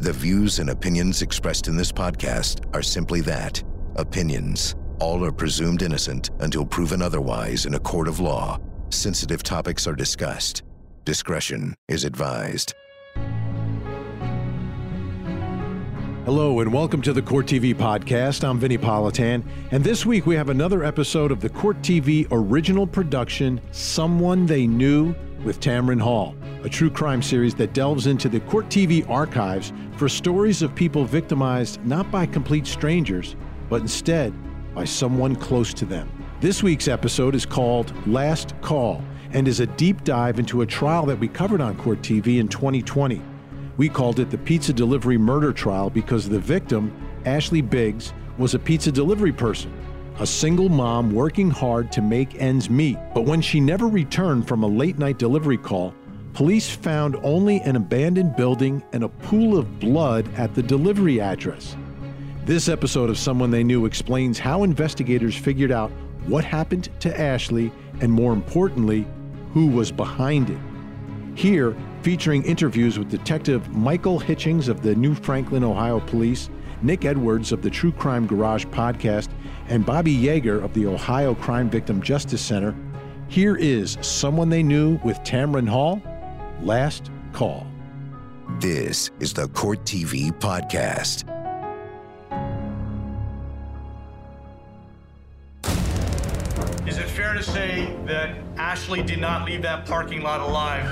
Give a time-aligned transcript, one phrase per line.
[0.00, 3.60] The views and opinions expressed in this podcast are simply that
[3.96, 4.76] opinions.
[5.00, 8.60] All are presumed innocent until proven otherwise in a court of law.
[8.90, 10.62] Sensitive topics are discussed.
[11.04, 12.74] Discretion is advised.
[16.24, 18.48] Hello and welcome to the Court TV podcast.
[18.48, 19.42] I'm Vinnie Politan,
[19.72, 24.68] and this week we have another episode of the Court TV original production, Someone They
[24.68, 26.34] Knew with Tamron Hall,
[26.64, 31.04] a true crime series that delves into the Court TV archives for stories of people
[31.04, 33.36] victimized not by complete strangers,
[33.68, 34.32] but instead
[34.74, 36.08] by someone close to them.
[36.40, 41.04] This week's episode is called Last Call and is a deep dive into a trial
[41.06, 43.20] that we covered on Court TV in 2020.
[43.76, 46.92] We called it the pizza delivery murder trial because the victim,
[47.24, 49.72] Ashley Biggs, was a pizza delivery person,
[50.20, 52.98] a single mom working hard to make ends meet.
[53.14, 55.94] But when she never returned from a late night delivery call,
[56.34, 61.76] police found only an abandoned building and a pool of blood at the delivery address.
[62.44, 65.92] This episode of Someone They Knew explains how investigators figured out
[66.26, 69.06] what happened to Ashley and, more importantly,
[69.52, 70.58] who was behind it.
[71.36, 76.50] Here, featuring interviews with Detective Michael Hitchings of the New Franklin, Ohio Police,
[76.82, 79.28] Nick Edwards of the True Crime Garage podcast,
[79.68, 82.74] and Bobby Yeager of the Ohio Crime Victim Justice Center,
[83.28, 86.02] here is Someone They Knew with Tamron Hall.
[86.62, 87.66] Last Call.
[88.58, 91.24] This is the Court TV podcast.
[96.88, 100.86] Is it fair to say that Ashley did not leave that parking lot alive?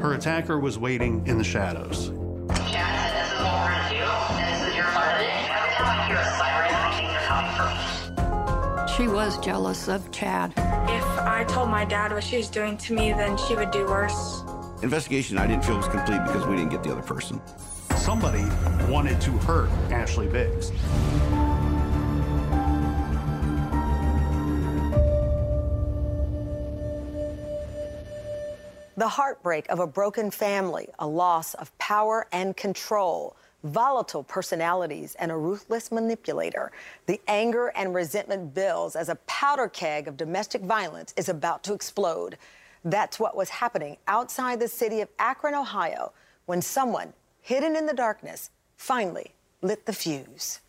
[0.00, 2.10] Her attacker was waiting in the shadows.
[9.00, 10.52] She was jealous of Chad.
[10.58, 13.86] If I told my dad what she was doing to me, then she would do
[13.86, 14.42] worse.
[14.82, 17.40] Investigation I didn't feel was complete because we didn't get the other person.
[17.96, 18.44] Somebody
[18.92, 20.70] wanted to hurt Ashley Biggs.
[28.98, 33.34] The heartbreak of a broken family, a loss of power and control,
[33.64, 36.72] volatile personalities, and a ruthless manipulator.
[37.06, 41.74] The anger and resentment builds as a powder keg of domestic violence is about to
[41.74, 42.38] explode.
[42.84, 46.12] That's what was happening outside the city of Akron, Ohio,
[46.46, 47.12] when someone
[47.42, 50.60] hidden in the darkness finally lit the fuse.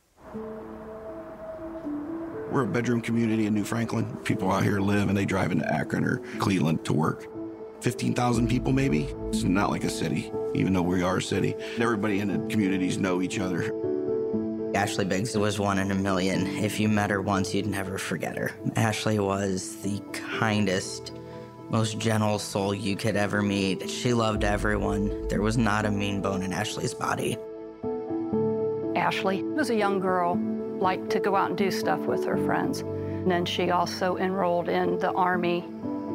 [2.52, 4.18] We're a bedroom community in New Franklin.
[4.26, 7.31] People out here live and they drive into Akron or Cleveland to work.
[7.82, 9.10] 15,000 people, maybe.
[9.30, 11.56] It's not like a city, even though we are a city.
[11.80, 13.72] Everybody in the communities know each other.
[14.76, 16.48] Ashley Biggs was one in a million.
[16.64, 18.52] If you met her once, you'd never forget her.
[18.76, 21.12] Ashley was the kindest,
[21.70, 23.90] most gentle soul you could ever meet.
[23.90, 25.28] She loved everyone.
[25.28, 27.38] There was not a mean bone in Ashley's body.
[28.96, 30.40] Ashley was a young girl,
[30.80, 32.82] liked to go out and do stuff with her friends.
[32.82, 35.66] And then she also enrolled in the Army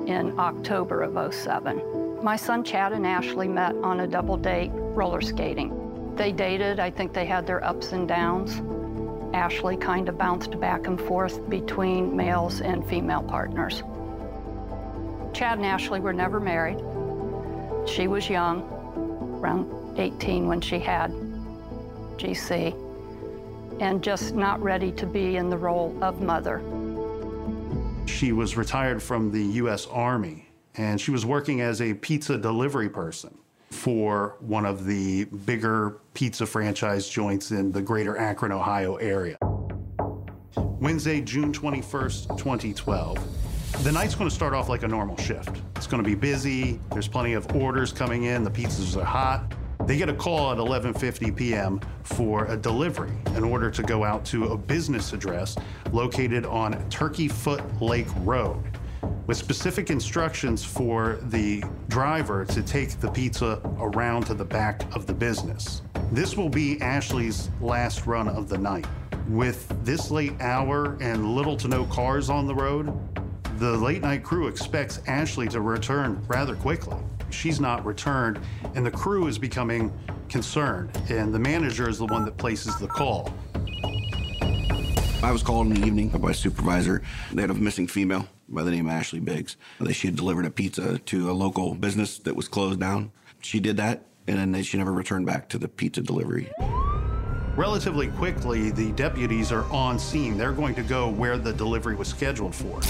[0.07, 2.23] in October of 07.
[2.23, 6.15] My son Chad and Ashley met on a double date roller skating.
[6.17, 8.63] They dated, I think they had their ups and downs.
[9.35, 13.83] Ashley kind of bounced back and forth between males and female partners.
[15.35, 16.79] Chad and Ashley were never married.
[17.87, 18.63] She was young,
[19.41, 21.13] around 18 when she had
[22.17, 22.75] GC,
[23.81, 26.63] and just not ready to be in the role of mother.
[28.07, 29.87] She was retired from the U.S.
[29.87, 33.37] Army, and she was working as a pizza delivery person
[33.71, 39.37] for one of the bigger pizza franchise joints in the greater Akron, Ohio area.
[40.57, 43.83] Wednesday, June 21st, 2012.
[43.83, 45.61] The night's going to start off like a normal shift.
[45.75, 46.81] It's going to be busy.
[46.93, 48.45] There's plenty of orders coming in.
[48.45, 49.53] The pizzas are hot.
[49.85, 51.81] They get a call at 11:50 p.m.
[52.03, 55.57] for a delivery in order to go out to a business address
[55.93, 58.63] located on Turkey Foot Lake Road
[59.27, 65.07] with specific instructions for the driver to take the pizza around to the back of
[65.07, 65.83] the business.
[66.13, 68.87] This will be Ashley's last run of the night.
[69.29, 72.93] With this late hour and little to no cars on the road,
[73.59, 76.99] the late night crew expects Ashley to return rather quickly.
[77.31, 78.41] She's not returned,
[78.75, 79.93] and the crew is becoming
[80.29, 83.33] concerned, and the manager is the one that places the call.
[85.23, 87.03] I was called in the evening by a supervisor.
[87.33, 89.57] They had a missing female by the name of Ashley Biggs.
[89.81, 93.13] That she had delivered a pizza to a local business that was closed down.
[93.41, 96.51] She did that, and then she never returned back to the pizza delivery.
[97.57, 100.37] Relatively quickly, the deputies are on scene.
[100.37, 102.81] They're going to go where the delivery was scheduled for.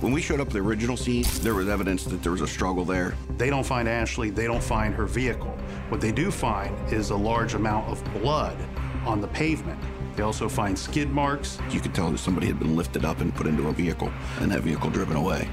[0.00, 2.46] When we showed up at the original scene, there was evidence that there was a
[2.46, 3.14] struggle there.
[3.36, 5.54] They don't find Ashley, they don't find her vehicle.
[5.90, 8.56] What they do find is a large amount of blood
[9.04, 9.78] on the pavement.
[10.16, 11.58] They also find skid marks.
[11.68, 14.10] You could tell that somebody had been lifted up and put into a vehicle,
[14.40, 15.44] and that vehicle driven away.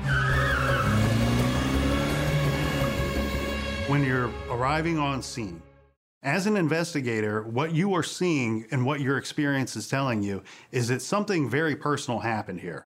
[3.88, 5.62] When you're arriving on scene,
[6.24, 10.42] as an investigator, what you are seeing and what your experience is telling you
[10.72, 12.86] is that something very personal happened here.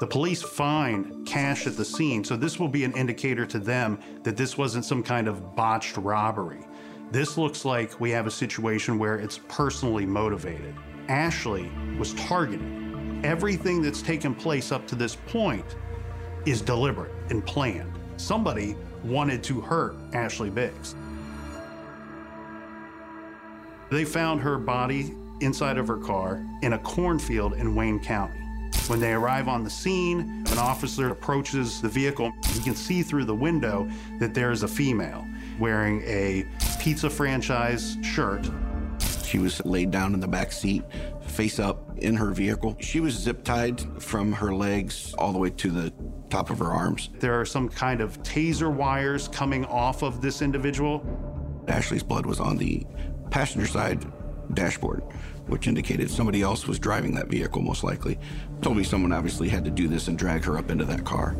[0.00, 4.00] The police find cash at the scene, so this will be an indicator to them
[4.24, 6.66] that this wasn't some kind of botched robbery.
[7.12, 10.74] This looks like we have a situation where it's personally motivated.
[11.08, 13.24] Ashley was targeted.
[13.24, 15.76] Everything that's taken place up to this point
[16.44, 17.92] is deliberate and planned.
[18.16, 20.96] Somebody wanted to hurt Ashley Biggs.
[23.90, 28.43] They found her body inside of her car in a cornfield in Wayne County.
[28.86, 32.32] When they arrive on the scene, an officer approaches the vehicle.
[32.52, 33.88] He can see through the window
[34.18, 35.26] that there is a female
[35.58, 36.44] wearing a
[36.80, 38.46] pizza franchise shirt.
[39.24, 40.84] She was laid down in the back seat,
[41.22, 42.76] face up in her vehicle.
[42.78, 45.92] She was zip tied from her legs all the way to the
[46.28, 47.08] top of her arms.
[47.20, 51.04] There are some kind of taser wires coming off of this individual.
[51.68, 52.86] Ashley's blood was on the
[53.30, 54.04] passenger side
[54.52, 55.02] dashboard,
[55.46, 58.18] which indicated somebody else was driving that vehicle, most likely.
[58.62, 61.36] Told me someone obviously had to do this and drag her up into that car.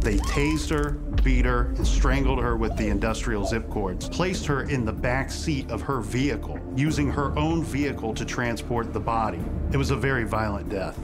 [0.00, 4.62] They tased her, beat her, and strangled her with the industrial zip cords, placed her
[4.62, 9.42] in the back seat of her vehicle, using her own vehicle to transport the body.
[9.72, 10.98] It was a very violent death.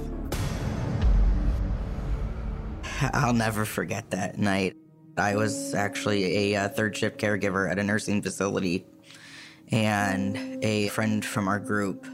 [3.13, 4.77] I'll never forget that night.
[5.17, 8.87] I was actually a uh, third shift caregiver at a nursing facility,
[9.71, 12.07] and a friend from our group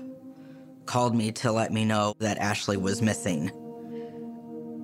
[0.90, 3.48] called me to let me know that Ashley was missing.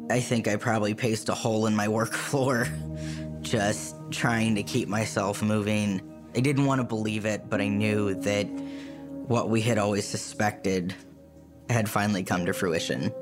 [0.08, 2.68] I think I probably paced a hole in my work floor,
[3.40, 6.00] just trying to keep myself moving.
[6.36, 10.94] I didn't want to believe it, but I knew that what we had always suspected
[11.68, 13.12] had finally come to fruition.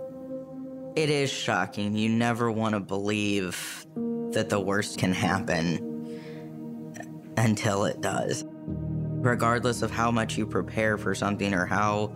[0.94, 1.96] It is shocking.
[1.96, 3.86] You never want to believe
[4.32, 6.20] that the worst can happen
[7.38, 8.44] until it does.
[8.66, 12.14] Regardless of how much you prepare for something or how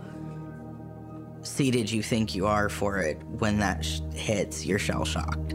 [1.42, 5.54] seated you think you are for it, when that sh- hits, you're shell shocked.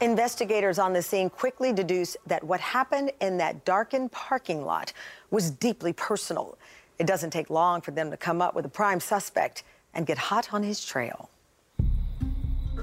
[0.00, 4.92] Investigators on the scene quickly deduce that what happened in that darkened parking lot
[5.32, 6.56] was deeply personal.
[7.00, 9.64] It doesn't take long for them to come up with a prime suspect
[9.94, 11.30] and get hot on his trail.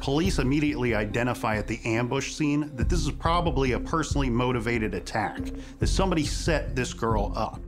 [0.01, 5.39] Police immediately identify at the ambush scene that this is probably a personally motivated attack,
[5.79, 7.59] that somebody set this girl up.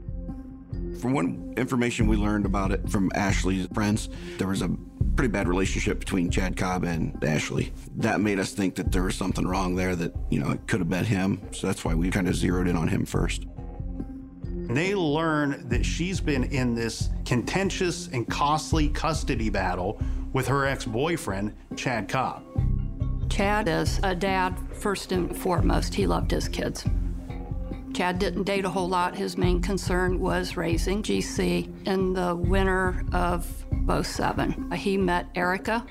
[1.00, 1.26] From what
[1.58, 4.70] information we learned about it from Ashley's friends, there was a
[5.16, 7.72] pretty bad relationship between Chad Cobb and Ashley.
[7.96, 10.80] That made us think that there was something wrong there, that, you know, it could
[10.80, 11.40] have been him.
[11.52, 13.46] So that's why we kind of zeroed in on him first.
[14.44, 20.00] They learn that she's been in this contentious and costly custody battle
[20.32, 22.42] with her ex boyfriend, Chad Cobb.
[23.30, 25.94] Chad is a dad, first and foremost.
[25.94, 26.84] He loved his kids.
[27.94, 29.16] Chad didn't date a whole lot.
[29.16, 31.86] His main concern was raising GC.
[31.86, 33.46] In the winter of
[34.02, 35.84] 07, he met Erica.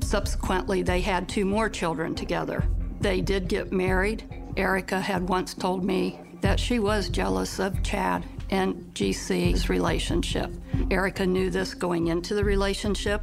[0.00, 2.64] Subsequently, they had two more children together.
[3.00, 4.24] They did get married.
[4.56, 10.50] Erica had once told me that she was jealous of Chad and GC's relationship.
[10.90, 13.22] Erica knew this going into the relationship,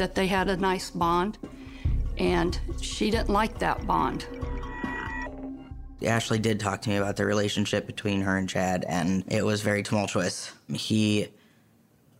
[0.00, 1.36] that they had a nice bond,
[2.16, 4.26] and she didn't like that bond.
[6.02, 9.60] Ashley did talk to me about the relationship between her and Chad, and it was
[9.60, 10.52] very tumultuous.
[10.72, 11.28] He,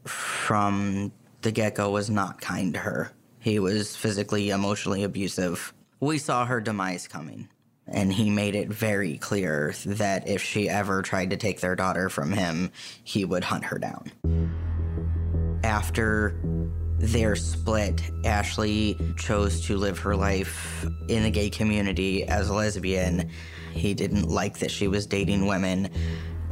[0.05, 1.11] from
[1.41, 3.13] the get go, was not kind to her.
[3.39, 5.73] He was physically, emotionally abusive.
[6.01, 7.49] We saw her demise coming,
[7.87, 12.11] and he made it very clear that if she ever tried to take their daughter
[12.11, 12.73] from him,
[13.03, 14.13] he would hunt her down.
[15.65, 16.35] After
[17.01, 23.31] their split, Ashley chose to live her life in the gay community as a lesbian.
[23.73, 25.89] He didn't like that she was dating women,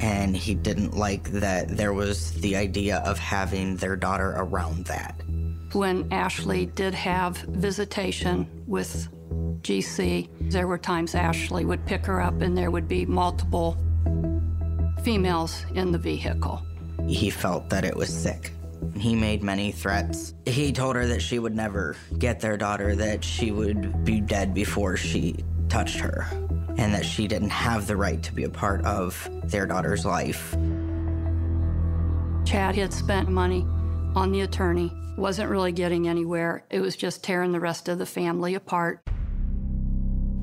[0.01, 5.21] and he didn't like that there was the idea of having their daughter around that.
[5.73, 9.09] When Ashley did have visitation with
[9.61, 13.77] GC, there were times Ashley would pick her up and there would be multiple
[15.03, 16.63] females in the vehicle.
[17.07, 18.53] He felt that it was sick.
[18.97, 20.35] He made many threats.
[20.47, 24.55] He told her that she would never get their daughter, that she would be dead
[24.55, 25.37] before she
[25.69, 26.27] touched her.
[26.79, 30.57] and that she didn't have the right to be a part of their daughter's life.
[32.45, 33.67] Chad had spent money
[34.15, 36.65] on the attorney, wasn't really getting anywhere.
[36.71, 39.01] It was just tearing the rest of the family apart.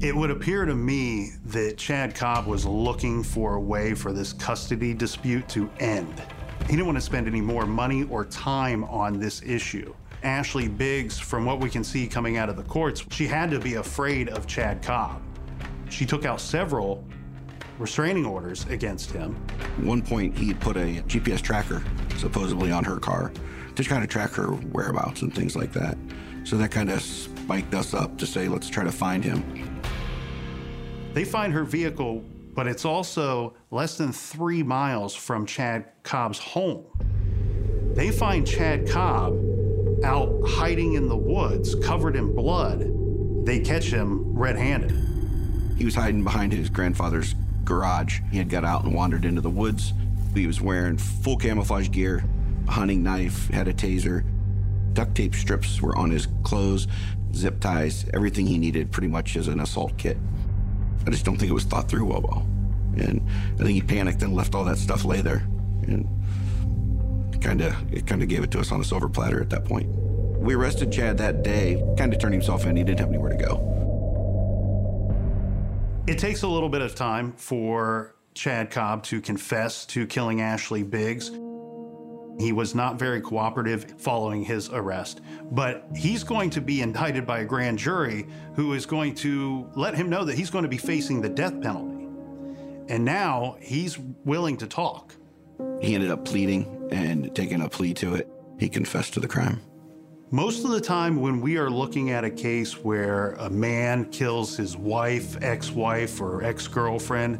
[0.01, 4.33] It would appear to me that Chad Cobb was looking for a way for this
[4.33, 6.21] custody dispute to end.
[6.65, 9.93] He didn't want to spend any more money or time on this issue.
[10.23, 13.59] Ashley Biggs, from what we can see coming out of the courts, she had to
[13.59, 15.21] be afraid of Chad Cobb.
[15.89, 17.03] She took out several
[17.77, 19.37] restraining orders against him.
[19.59, 21.83] At one point, he put a GPS tracker
[22.17, 23.31] supposedly on her car
[23.75, 25.95] to kind of track her whereabouts and things like that.
[26.45, 29.81] So that kind of spiked us up to say, let's try to find him.
[31.13, 32.23] They find her vehicle,
[32.55, 36.85] but it's also less than three miles from Chad Cobb's home.
[37.93, 39.37] They find Chad Cobb
[40.03, 42.91] out hiding in the woods, covered in blood.
[43.45, 44.91] They catch him red handed.
[45.77, 47.35] He was hiding behind his grandfather's
[47.65, 48.21] garage.
[48.31, 49.93] He had got out and wandered into the woods.
[50.33, 52.23] He was wearing full camouflage gear,
[52.67, 54.23] a hunting knife, had a taser.
[54.93, 56.87] Duct tape strips were on his clothes,
[57.33, 60.17] zip ties, everything he needed pretty much as an assault kit.
[61.05, 62.45] I just don't think it was thought through well, well.
[62.97, 63.21] And
[63.55, 65.47] I think he panicked and left all that stuff lay there.
[65.83, 66.07] And
[67.41, 69.65] kind of it kind of gave it to us on a silver platter at that
[69.65, 69.87] point.
[70.39, 72.75] We arrested Chad that day, kind of turned himself in.
[72.75, 73.71] He didn't have anywhere to go.
[76.07, 80.83] It takes a little bit of time for Chad Cobb to confess to killing Ashley
[80.83, 81.31] Biggs.
[82.37, 87.39] He was not very cooperative following his arrest, but he's going to be indicted by
[87.39, 90.77] a grand jury who is going to let him know that he's going to be
[90.77, 92.05] facing the death penalty.
[92.87, 95.15] And now he's willing to talk.
[95.81, 98.29] He ended up pleading and taking a plea to it.
[98.59, 99.61] He confessed to the crime.
[100.31, 104.57] Most of the time, when we are looking at a case where a man kills
[104.57, 107.39] his wife, ex wife, or ex girlfriend,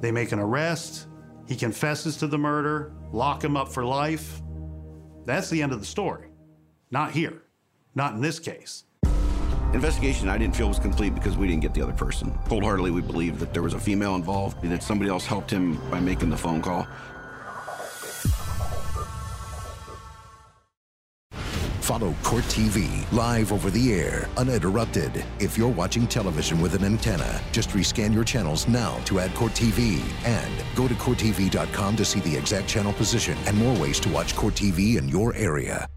[0.00, 1.07] they make an arrest,
[1.48, 4.42] he confesses to the murder, lock him up for life.
[5.24, 6.28] That's the end of the story.
[6.90, 7.42] Not here.
[7.94, 8.84] Not in this case.
[9.72, 12.38] Investigation I didn't feel was complete because we didn't get the other person.
[12.46, 15.50] Cold heartedly, we believe that there was a female involved, and that somebody else helped
[15.50, 16.86] him by making the phone call.
[21.88, 25.24] Follow Court TV live over the air, uninterrupted.
[25.40, 29.52] If you're watching television with an antenna, just rescan your channels now to add Court
[29.52, 30.02] TV.
[30.26, 34.36] And go to CourtTV.com to see the exact channel position and more ways to watch
[34.36, 35.88] Court TV in your area.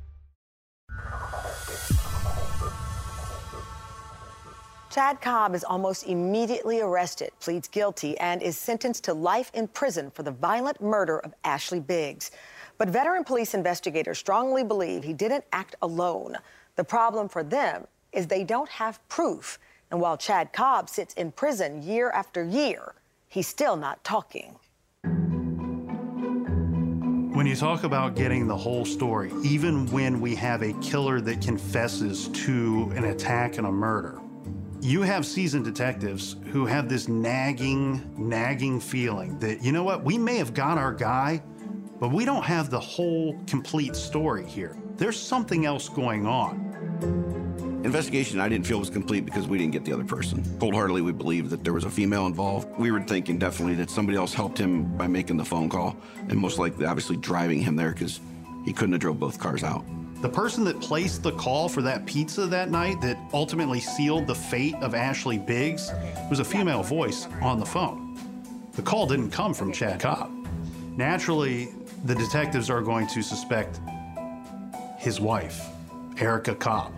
[4.89, 10.10] Chad Cobb is almost immediately arrested, pleads guilty, and is sentenced to life in prison
[10.12, 12.31] for the violent murder of Ashley Biggs.
[12.81, 16.35] But veteran police investigators strongly believe he didn't act alone.
[16.77, 19.59] The problem for them is they don't have proof.
[19.91, 22.95] And while Chad Cobb sits in prison year after year,
[23.29, 24.55] he's still not talking.
[27.35, 31.39] When you talk about getting the whole story, even when we have a killer that
[31.39, 34.19] confesses to an attack and a murder,
[34.81, 40.17] you have seasoned detectives who have this nagging, nagging feeling that, you know what, we
[40.17, 41.43] may have got our guy,
[42.01, 44.75] but we don't have the whole complete story here.
[44.98, 47.79] There's something else going on.
[47.86, 50.43] Investigation I didn't feel was complete because we didn't get the other person.
[50.60, 52.67] Cold heartedly, we believe that there was a female involved.
[52.79, 55.96] We were thinking definitely that somebody else helped him by making the phone call
[56.27, 58.20] and most likely, obviously, driving him there because
[58.65, 59.86] he couldn't have drove both cars out.
[60.24, 64.36] The person that placed the call for that pizza that night that ultimately sealed the
[64.36, 65.91] fate of Ashley Biggs
[66.31, 68.17] was a female voice on the phone.
[68.74, 70.31] The call didn't come from Chad Cobb.
[70.98, 71.70] Naturally,
[72.03, 73.79] the detectives are going to suspect
[74.98, 75.67] his wife,
[76.17, 76.93] Erica Cobb.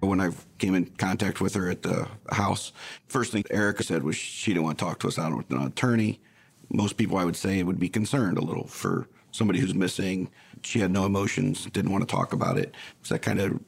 [0.00, 2.72] When I came in contact with her at the house,
[3.06, 5.62] first thing Erica said was she didn't want to talk to us out with an
[5.62, 6.20] attorney.
[6.70, 10.30] Most people, I would say, would be concerned a little for somebody who's missing.
[10.62, 12.74] She had no emotions, didn't want to talk about it.
[13.02, 13.60] So that kind of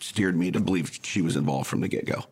[0.00, 2.24] steered me to believe she was involved from the get go.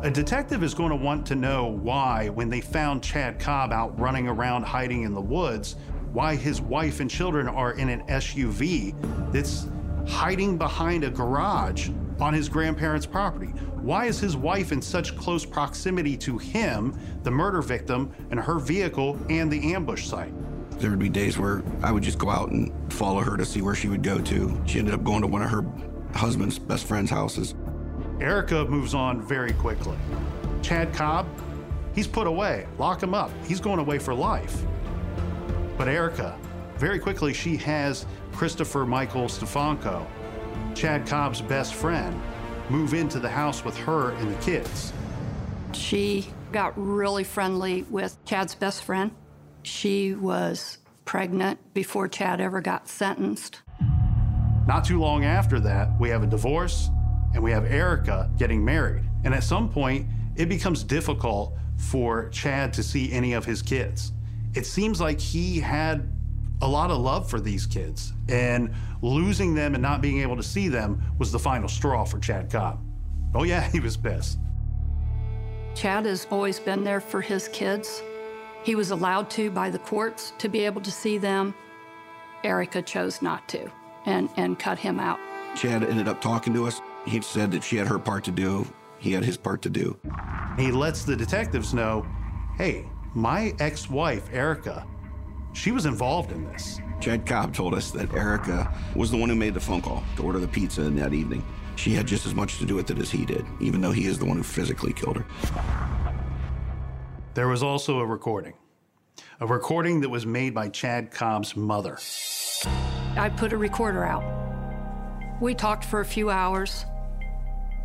[0.00, 3.98] A detective is going to want to know why, when they found Chad Cobb out
[3.98, 5.74] running around hiding in the woods,
[6.12, 8.94] why his wife and children are in an SUV
[9.32, 9.66] that's
[10.06, 11.90] hiding behind a garage
[12.20, 13.48] on his grandparents' property.
[13.82, 18.60] Why is his wife in such close proximity to him, the murder victim, and her
[18.60, 20.32] vehicle and the ambush site?
[20.78, 23.62] There would be days where I would just go out and follow her to see
[23.62, 24.62] where she would go to.
[24.64, 25.64] She ended up going to one of her
[26.14, 27.56] husband's best friend's houses.
[28.20, 29.96] Erica moves on very quickly.
[30.60, 31.26] Chad Cobb,
[31.94, 32.66] he's put away.
[32.78, 33.30] Lock him up.
[33.46, 34.62] He's going away for life.
[35.76, 36.36] But Erica,
[36.76, 40.04] very quickly, she has Christopher Michael Stefanko,
[40.74, 42.20] Chad Cobb's best friend,
[42.68, 44.92] move into the house with her and the kids.
[45.72, 49.12] She got really friendly with Chad's best friend.
[49.62, 53.62] She was pregnant before Chad ever got sentenced.
[54.66, 56.90] Not too long after that, we have a divorce
[57.34, 59.04] and we have Erica getting married.
[59.24, 60.06] And at some point,
[60.36, 64.12] it becomes difficult for Chad to see any of his kids.
[64.54, 66.08] It seems like he had
[66.60, 70.42] a lot of love for these kids, and losing them and not being able to
[70.42, 72.80] see them was the final straw for Chad Cobb.
[73.34, 74.38] Oh, yeah, he was pissed.
[75.74, 78.02] Chad has always been there for his kids.
[78.64, 81.54] He was allowed to by the courts to be able to see them.
[82.42, 83.70] Erica chose not to
[84.04, 85.18] and, and cut him out.
[85.54, 86.80] Chad ended up talking to us.
[87.06, 88.66] He said that she had her part to do,
[88.98, 89.98] he had his part to do.
[90.56, 92.06] He lets the detectives know
[92.56, 94.84] hey, my ex wife, Erica,
[95.52, 96.80] she was involved in this.
[97.00, 100.22] Chad Cobb told us that Erica was the one who made the phone call to
[100.24, 101.44] order the pizza in that evening.
[101.76, 104.06] She had just as much to do with it as he did, even though he
[104.06, 105.24] is the one who physically killed her.
[107.34, 108.54] There was also a recording,
[109.40, 111.98] a recording that was made by Chad Cobb's mother.
[113.16, 114.37] I put a recorder out.
[115.40, 116.84] We talked for a few hours,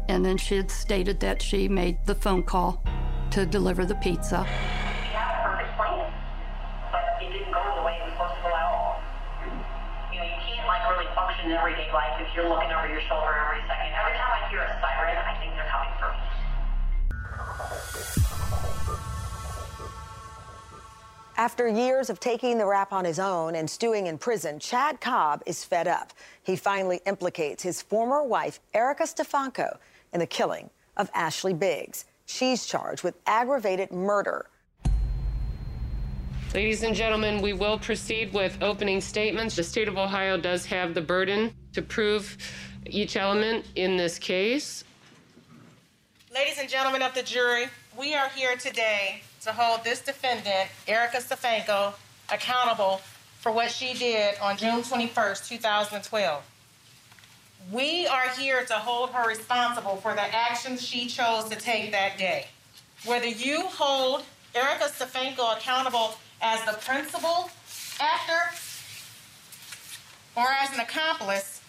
[0.10, 2.84] and then she had stated that she made the phone call
[3.30, 4.42] to deliver the pizza.
[4.42, 6.12] Perfect plan,
[6.92, 9.00] but it didn't go the way it was supposed to go at all.
[10.12, 13.02] You know, you can't like really function in everyday life if you're looking over your
[13.02, 13.30] shoulder
[21.36, 25.42] After years of taking the rap on his own and stewing in prison, Chad Cobb
[25.48, 26.14] is fed up.
[26.44, 29.78] He finally implicates his former wife, Erica Stefanko,
[30.14, 32.06] in the killing of Ashley Biggs.
[32.28, 34.46] She's charged with aggravated murder.
[36.54, 39.56] Ladies and gentlemen, we will proceed with opening statements.
[39.56, 42.38] The state of Ohio does have the burden to prove
[42.86, 44.84] each element in this case.
[46.32, 47.66] Ladies and gentlemen of the jury,
[47.98, 51.94] we are here today to hold this defendant, Erica Stefanko,
[52.32, 53.02] accountable
[53.40, 56.44] for what she did on June 21st, 2012.
[57.72, 62.18] We are here to hold her responsible for the actions she chose to take that
[62.18, 62.48] day.
[63.06, 64.24] Whether you hold
[64.56, 67.50] Erica Stefanko accountable as the principal
[68.00, 68.56] actor
[70.38, 71.62] or as an accomplice,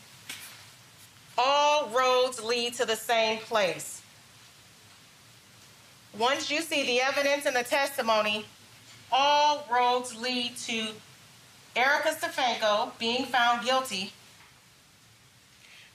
[1.36, 3.93] all roads lead to the same place.
[6.18, 8.44] Once you see the evidence and the testimony,
[9.10, 10.88] all roads lead to
[11.74, 14.12] Erica Stefanko being found guilty.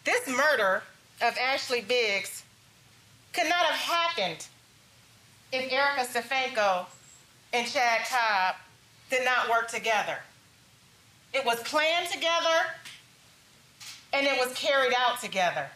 [0.03, 0.83] This murder
[1.21, 2.43] of Ashley Biggs
[3.31, 4.45] could not have happened
[5.53, 6.85] if Erica Stefanko
[7.53, 8.55] and Chad Cobb
[9.09, 10.17] did not work together.
[11.33, 12.65] It was planned together
[14.11, 15.69] and it was carried out together.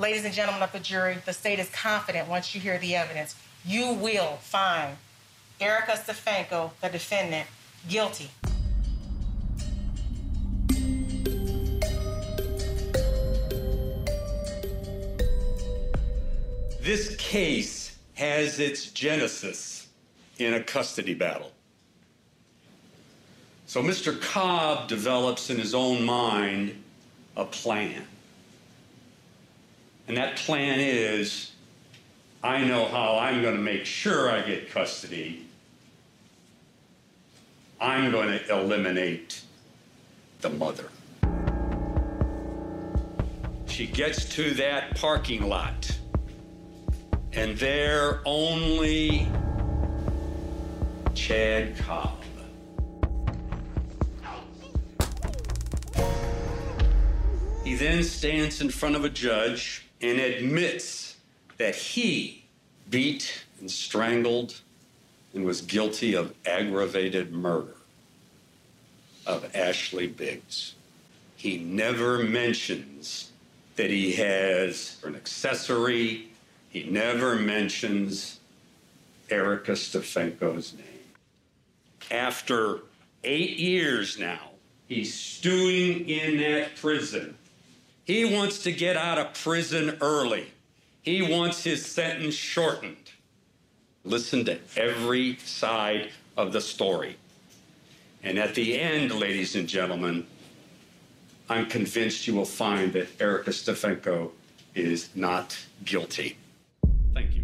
[0.00, 3.34] Ladies and gentlemen of the jury, the state is confident once you hear the evidence,
[3.66, 4.96] you will find
[5.60, 7.48] Erica Stefanko, the defendant,
[7.88, 8.30] guilty.
[16.80, 19.88] This case has its genesis
[20.38, 21.50] in a custody battle.
[23.66, 24.20] So Mr.
[24.22, 26.80] Cobb develops in his own mind
[27.36, 28.04] a plan.
[30.08, 31.52] And that plan is
[32.42, 35.46] I know how I'm going to make sure I get custody.
[37.78, 39.42] I'm going to eliminate
[40.40, 40.88] the mother.
[43.66, 45.96] She gets to that parking lot,
[47.32, 49.28] and there only
[51.14, 52.14] Chad Cobb.
[57.62, 61.16] He then stands in front of a judge and admits
[61.56, 62.44] that he
[62.90, 64.60] beat and strangled
[65.34, 67.74] and was guilty of aggravated murder
[69.26, 70.74] of Ashley Biggs.
[71.36, 73.30] He never mentions
[73.76, 76.28] that he has an accessory.
[76.70, 78.40] He never mentions
[79.30, 80.84] Erica Stefanko's name.
[82.10, 82.80] After
[83.22, 84.50] eight years now,
[84.88, 87.36] he's stewing in that prison.
[88.08, 90.46] He wants to get out of prison early.
[91.02, 93.10] He wants his sentence shortened.
[94.02, 97.18] Listen to every side of the story.
[98.22, 100.26] And at the end, ladies and gentlemen,
[101.50, 104.30] I'm convinced you will find that Erica Stefanko
[104.74, 106.38] is not guilty.
[107.12, 107.42] Thank you.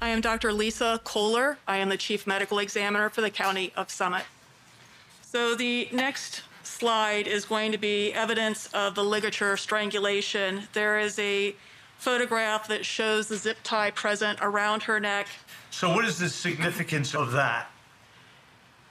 [0.00, 0.52] I am Dr.
[0.52, 1.58] Lisa Kohler.
[1.68, 4.24] I am the Chief Medical Examiner for the County of Summit.
[5.34, 10.68] So the next slide is going to be evidence of the ligature strangulation.
[10.74, 11.56] There is a
[11.98, 15.26] photograph that shows the zip tie present around her neck.
[15.72, 17.68] So, what is the significance of that?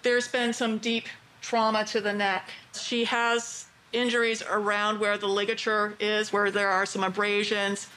[0.02, 1.06] There's been some deep
[1.42, 2.50] trauma to the neck.
[2.78, 7.88] She has injuries around where the ligature is, where there are some abrasions,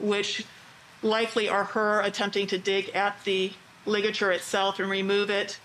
[0.00, 0.44] which
[1.04, 3.52] likely are her attempting to dig at the
[3.86, 5.60] ligature itself and remove it.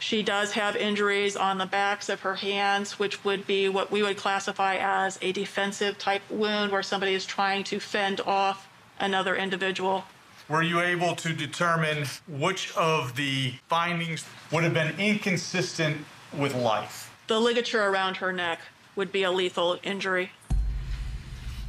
[0.00, 4.02] She does have injuries on the backs of her hands, which would be what we
[4.02, 8.68] would classify as a defensive type wound where somebody is trying to fend off
[9.00, 10.04] another individual.
[10.48, 15.98] Were you able to determine which of the findings would have been inconsistent
[16.32, 17.12] with life?
[17.26, 18.60] The ligature around her neck
[18.96, 20.30] would be a lethal injury.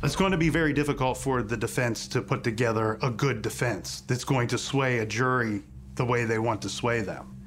[0.01, 4.01] It's going to be very difficult for the defense to put together a good defense
[4.01, 5.61] that's going to sway a jury
[5.95, 7.38] the way they want to sway them.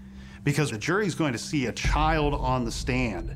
[0.44, 3.34] Because the jury's going to see a child on the stand.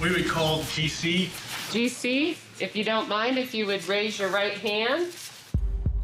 [0.00, 1.26] We would call GC.
[1.72, 5.06] GC, if you don't mind, if you would raise your right hand.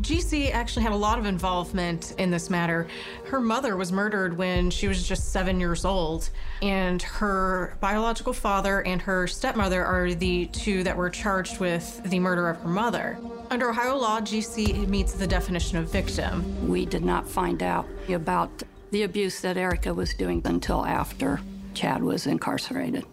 [0.00, 2.86] GC actually had a lot of involvement in this matter.
[3.26, 6.30] Her mother was murdered when she was just seven years old,
[6.62, 12.18] and her biological father and her stepmother are the two that were charged with the
[12.18, 13.18] murder of her mother.
[13.50, 16.68] Under Ohio law, GC meets the definition of victim.
[16.68, 21.40] We did not find out about the abuse that Erica was doing until after
[21.74, 23.04] Chad was incarcerated.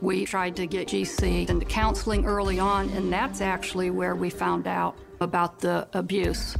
[0.00, 4.66] We tried to get GC into counseling early on, and that's actually where we found
[4.66, 6.56] out about the abuse.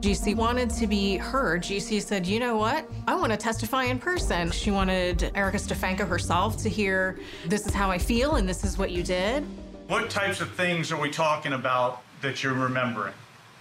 [0.00, 1.62] GC wanted to be heard.
[1.62, 2.88] GC said, you know what?
[3.06, 4.50] I want to testify in person.
[4.50, 8.78] She wanted Erica Stefanko herself to hear, this is how I feel and this is
[8.78, 9.44] what you did.
[9.88, 13.12] What types of things are we talking about that you're remembering?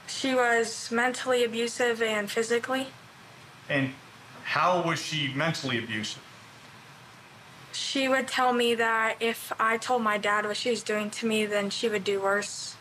[0.07, 2.87] She was mentally abusive and physically.
[3.67, 3.91] And
[4.43, 6.21] how was she mentally abusive?
[7.73, 11.27] She would tell me that if I told my dad what she was doing to
[11.27, 12.75] me, then she would do worse.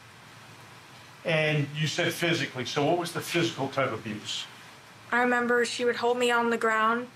[1.28, 4.46] And you said physically, so what was the physical type of abuse?
[5.12, 7.08] I remember she would hold me on the ground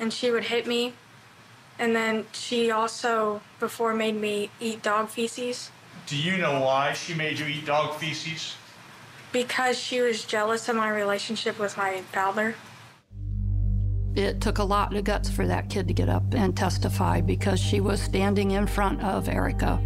[0.00, 0.94] and she would hit me.
[1.78, 5.70] And then she also, before, made me eat dog feces.
[6.06, 8.56] Do you know why she made you eat dog feces?
[9.32, 12.56] Because she was jealous of my relationship with my father.
[14.16, 17.60] It took a lot of guts for that kid to get up and testify because
[17.60, 19.80] she was standing in front of Erica.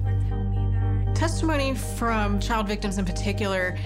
[1.19, 3.77] Testimony from child victims in particular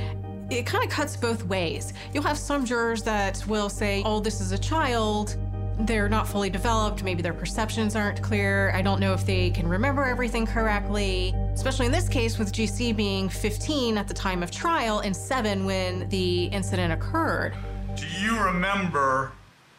[0.51, 1.95] it kind of cuts both ways.
[2.13, 5.39] You'll have some jurors that will say, oh, this is a child.
[5.79, 7.03] They're not fully developed.
[7.03, 8.71] Maybe their perceptions aren't clear.
[8.75, 11.33] I don't know if they can remember everything correctly.
[11.55, 15.65] Especially in this case, with GC being 15 at the time of trial and 7
[15.65, 17.55] when the incident occurred.
[17.97, 19.33] Do you remember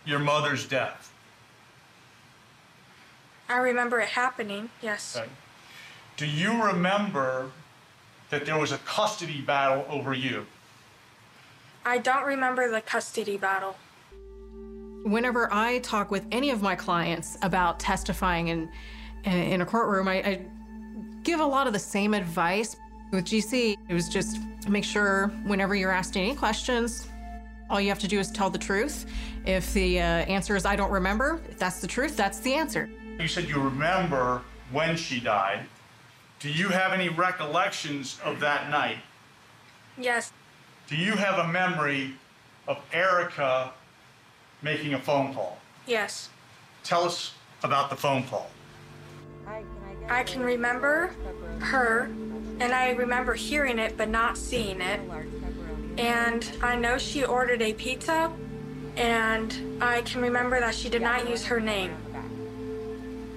[0.06, 1.13] your mother's death?
[3.48, 5.16] I remember it happening, yes.
[5.16, 5.30] Okay.
[6.15, 7.49] Do you remember
[8.30, 10.45] that there was a custody battle over you?
[11.86, 13.76] I don't remember the custody battle.
[15.04, 18.69] Whenever I talk with any of my clients about testifying in,
[19.26, 20.45] in a courtroom, I, I
[21.23, 22.76] give a lot of the same advice.
[23.12, 27.08] With GC, it was just make sure whenever you're asked any questions,
[27.69, 29.06] all you have to do is tell the truth.
[29.45, 32.89] If the uh, answer is I don't remember, if that's the truth, that's the answer.
[33.19, 35.65] You said you remember when she died.
[36.44, 38.98] Do you have any recollections of that night?
[39.98, 40.34] Yes.
[40.88, 42.16] Do you have a memory
[42.68, 43.72] of Erica
[44.62, 45.58] making a phone call?
[45.88, 46.28] Yes.
[46.84, 48.52] Tell us about the phone call.
[50.10, 51.16] I can remember
[51.62, 52.10] her,
[52.60, 55.00] and I remember hearing it but not seeing it.
[55.98, 58.30] And I know she ordered a pizza,
[58.98, 61.96] and I can remember that she did not use her name.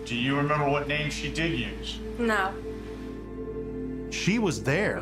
[0.07, 2.01] Do you remember what name she did use?
[2.19, 2.53] No.
[4.11, 5.01] She was there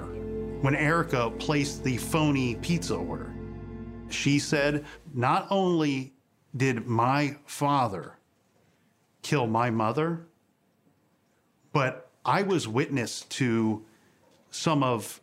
[0.60, 3.34] when Erica placed the phony pizza order.
[4.08, 6.12] She said, not only
[6.56, 8.16] did my father
[9.22, 10.26] kill my mother,
[11.72, 13.84] but I was witness to
[14.50, 15.20] some of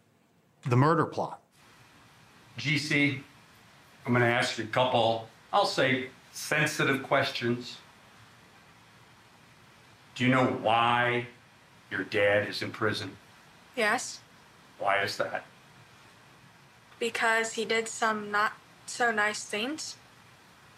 [0.67, 1.41] the murder plot.
[2.59, 3.21] GC,
[4.05, 7.77] I'm going to ask you a couple, I'll say, sensitive questions.
[10.15, 11.27] Do you know why
[11.89, 13.15] your dad is in prison?
[13.75, 14.19] Yes.
[14.79, 15.45] Why is that?
[16.99, 18.53] Because he did some not
[18.85, 19.95] so nice things.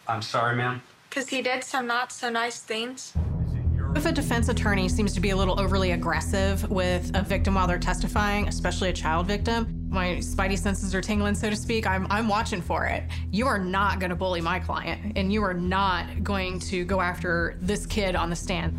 [0.06, 0.82] I'm sorry, ma'am.
[1.08, 3.12] Because he did some not so nice things.
[3.46, 7.10] Is it your If a defense attorney seems to be a little overly aggressive with
[7.14, 11.48] a victim while they're testifying, especially a child victim, my spidey senses are tingling, so
[11.48, 11.86] to speak.
[11.86, 13.04] I'm, I'm watching for it.
[13.30, 17.00] You are not going to bully my client, and you are not going to go
[17.00, 18.76] after this kid on the stand.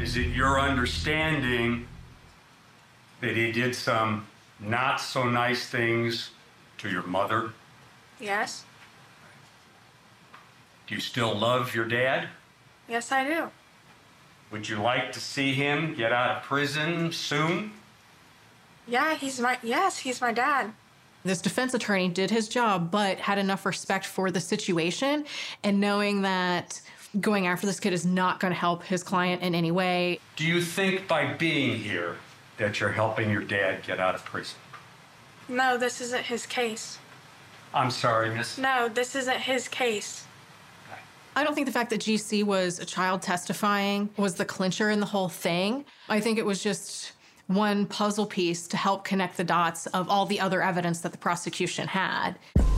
[0.00, 1.86] Is it your understanding
[3.20, 4.26] that he did some
[4.58, 6.30] not so nice things
[6.78, 7.52] to your mother?
[8.18, 8.64] Yes.
[10.86, 12.28] Do you still love your dad?
[12.88, 13.50] Yes, I do.
[14.50, 17.72] Would you like to see him get out of prison soon?
[18.88, 20.72] Yeah, he's my yes, he's my dad.
[21.22, 25.26] This defense attorney did his job, but had enough respect for the situation
[25.62, 26.80] and knowing that
[27.20, 30.18] going after this kid is not going to help his client in any way.
[30.36, 32.16] Do you think by being here
[32.60, 34.56] that you're helping your dad get out of prison?
[35.48, 36.98] No, this isn't his case.
[37.74, 38.58] I'm sorry, miss.
[38.58, 40.24] No, this isn't his case.
[41.34, 45.00] I don't think the fact that GC was a child testifying was the clincher in
[45.00, 45.84] the whole thing.
[46.08, 47.12] I think it was just
[47.46, 51.18] one puzzle piece to help connect the dots of all the other evidence that the
[51.18, 52.32] prosecution had.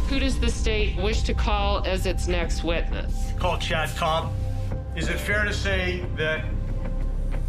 [0.09, 3.33] Who does the state wish to call as its next witness?
[3.39, 4.33] Call Chad Cobb.
[4.95, 6.45] Is it fair to say that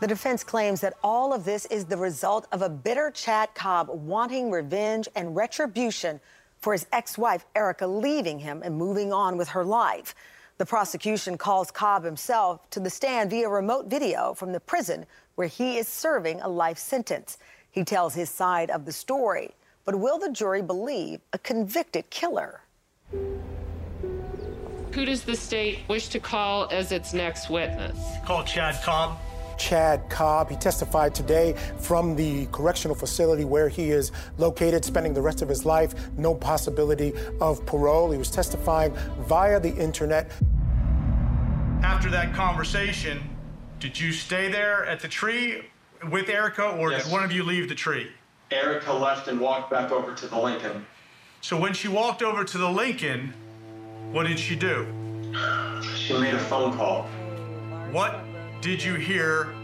[0.00, 3.88] The defense claims that all of this is the result of a bitter Chad Cobb
[3.88, 6.20] wanting revenge and retribution
[6.58, 10.14] for his ex wife, Erica, leaving him and moving on with her life.
[10.58, 15.48] The prosecution calls Cobb himself to the stand via remote video from the prison where
[15.48, 17.38] he is serving a life sentence.
[17.70, 19.52] He tells his side of the story.
[19.84, 22.62] But will the jury believe a convicted killer?
[24.92, 27.98] Who does the state wish to call as its next witness?
[28.24, 29.18] Call Chad Cobb.
[29.68, 30.50] Chad Cobb.
[30.50, 35.48] He testified today from the correctional facility where he is located, spending the rest of
[35.48, 35.94] his life.
[36.18, 38.10] No possibility of parole.
[38.10, 40.30] He was testifying via the internet.
[41.82, 43.22] After that conversation,
[43.80, 45.62] did you stay there at the tree
[46.10, 47.04] with Erica, or Yes.
[47.04, 48.10] did one of you leave the tree?
[48.50, 50.84] Erica left and walked back over to the Lincoln.
[51.40, 53.32] So when she walked over to the Lincoln,
[54.12, 54.86] what did she do?
[55.96, 57.04] She made a phone call.
[57.92, 58.23] What
[58.64, 59.54] did you hear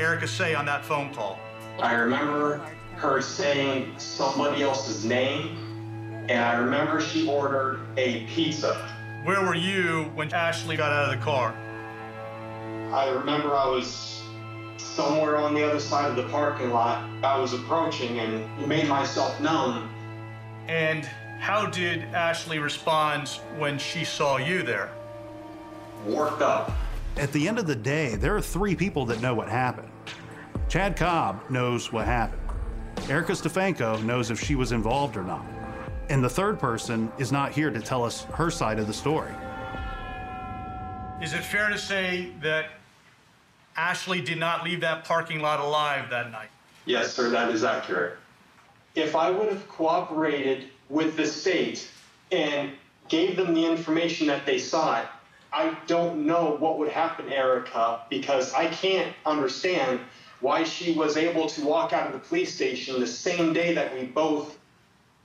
[0.00, 1.38] Erica say on that phone call?
[1.78, 2.60] I remember
[2.96, 5.56] her saying somebody else's name,
[6.28, 8.74] and I remember she ordered a pizza.
[9.22, 11.54] Where were you when Ashley got out of the car?
[12.92, 14.20] I remember I was
[14.76, 17.08] somewhere on the other side of the parking lot.
[17.22, 19.88] I was approaching and made myself known.
[20.66, 21.04] And
[21.38, 24.90] how did Ashley respond when she saw you there?
[26.04, 26.72] Worked up.
[27.16, 29.88] At the end of the day, there are three people that know what happened.
[30.68, 32.42] Chad Cobb knows what happened.
[33.08, 35.44] Erica Stefanko knows if she was involved or not.
[36.10, 39.32] And the third person is not here to tell us her side of the story.
[41.22, 42.66] Is it fair to say that
[43.76, 46.50] Ashley did not leave that parking lot alive that night?
[46.84, 48.18] Yes, sir, that is accurate.
[48.94, 51.88] If I would have cooperated with the state
[52.30, 52.72] and
[53.08, 55.10] gave them the information that they sought,
[55.56, 60.00] I don't know what would happen, Erica, because I can't understand
[60.40, 63.94] why she was able to walk out of the police station the same day that
[63.94, 64.58] we both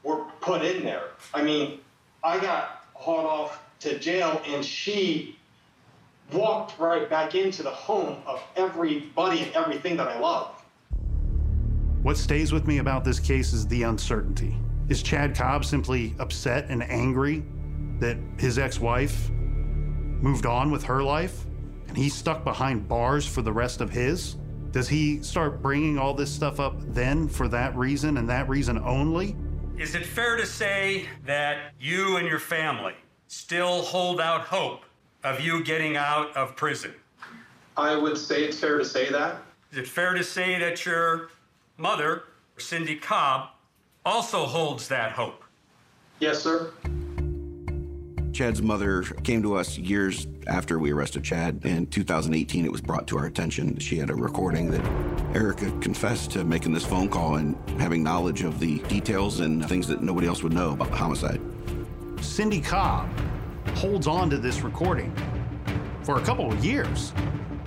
[0.03, 1.09] were put in there.
[1.33, 1.81] I mean,
[2.23, 5.37] I got hauled off to jail and she
[6.31, 10.63] walked right back into the home of everybody and everything that I love.
[12.03, 14.55] What stays with me about this case is the uncertainty.
[14.87, 17.43] Is Chad Cobb simply upset and angry
[17.99, 19.29] that his ex wife
[20.21, 21.45] moved on with her life
[21.87, 24.35] and he's stuck behind bars for the rest of his?
[24.71, 28.77] Does he start bringing all this stuff up then for that reason and that reason
[28.79, 29.35] only?
[29.77, 32.93] Is it fair to say that you and your family
[33.27, 34.85] still hold out hope
[35.23, 36.93] of you getting out of prison?
[37.75, 39.41] I would say it's fair to say that.
[39.71, 41.29] Is it fair to say that your
[41.77, 42.23] mother,
[42.57, 43.49] Cindy Cobb,
[44.05, 45.43] also holds that hope?
[46.19, 46.71] Yes, sir.
[48.33, 51.65] Chad's mother came to us years after we arrested Chad.
[51.65, 53.77] In 2018, it was brought to our attention.
[53.77, 58.43] She had a recording that Erica confessed to making this phone call and having knowledge
[58.43, 61.41] of the details and things that nobody else would know about the homicide.
[62.21, 63.09] Cindy Cobb
[63.75, 65.13] holds on to this recording
[66.03, 67.13] for a couple of years.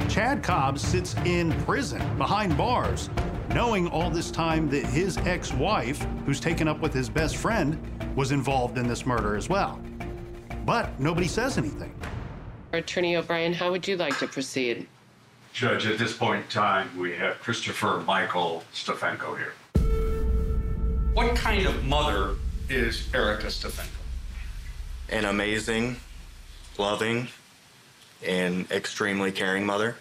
[0.09, 3.11] Chad Cobb sits in prison behind bars,
[3.51, 7.79] knowing all this time that his ex wife, who's taken up with his best friend,
[8.17, 9.81] was involved in this murder as well.
[10.65, 11.95] But nobody says anything.
[12.73, 14.87] Attorney O'Brien, how would you like to proceed?
[15.53, 19.53] Judge, at this point in time, we have Christopher Michael Stefanko here.
[21.13, 22.37] What kind of mother
[22.69, 23.89] is Erica Stefanko?
[25.11, 25.97] An amazing,
[26.79, 27.29] loving,
[28.27, 29.97] and extremely caring mother.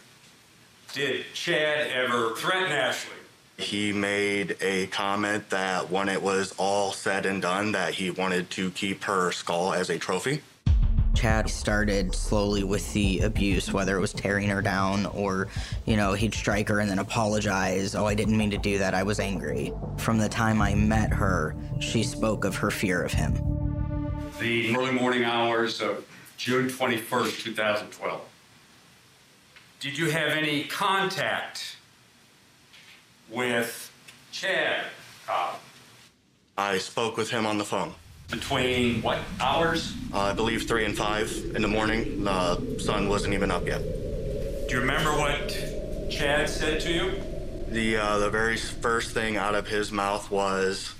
[0.93, 3.17] Did Chad ever threaten Ashley?
[3.57, 8.49] He made a comment that when it was all said and done, that he wanted
[8.51, 10.41] to keep her skull as a trophy.
[11.13, 15.47] Chad started slowly with the abuse, whether it was tearing her down or,
[15.85, 17.95] you know, he'd strike her and then apologize.
[17.95, 18.93] Oh, I didn't mean to do that.
[18.93, 19.71] I was angry.
[19.97, 23.33] From the time I met her, she spoke of her fear of him.
[24.39, 26.05] The early morning hours of
[26.37, 28.21] June 21st, 2012.
[29.79, 31.77] Did you have any contact
[33.29, 33.91] with
[34.31, 34.85] Chad
[35.27, 35.59] Cobb?
[36.57, 37.93] I spoke with him on the phone.
[38.33, 39.93] Between what hours?
[40.11, 42.23] Uh, I believe three and five in the morning.
[42.23, 43.79] The sun wasn't even up yet.
[44.67, 45.49] Do you remember what
[46.09, 47.21] Chad said to you?
[47.69, 50.95] The uh, the very first thing out of his mouth was,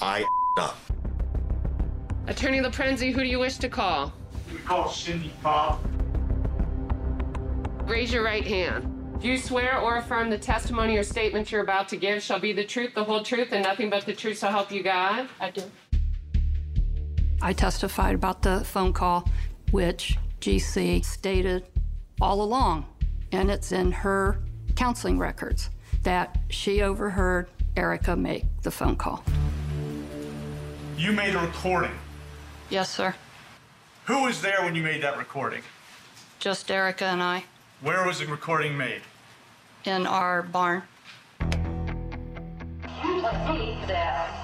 [0.00, 0.24] "I
[0.60, 0.78] up."
[2.28, 4.12] Attorney LaPrenzi, who do you wish to call?
[4.52, 5.80] We call Cindy Cobb.
[7.88, 8.92] Raise your right hand.
[9.20, 12.52] Do you swear or affirm the testimony or statement you're about to give shall be
[12.52, 15.28] the truth, the whole truth, and nothing but the truth, so help you God?
[15.40, 15.62] I do.
[17.42, 19.28] I testified about the phone call,
[19.70, 21.66] which GC stated
[22.20, 22.86] all along,
[23.32, 24.40] and it's in her
[24.74, 25.70] counseling records,
[26.02, 29.22] that she overheard Erica make the phone call.
[30.96, 31.92] You made a recording.
[32.70, 33.14] Yes, sir.
[34.06, 35.62] Who was there when you made that recording?
[36.38, 37.44] Just Erica and I
[37.80, 39.02] Where was the recording made?
[39.84, 40.82] in our barn.
[41.40, 41.46] You
[43.22, 44.35] told me that